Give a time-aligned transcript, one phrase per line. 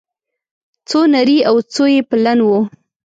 [0.89, 2.59] څو نري او څو يې پلن وه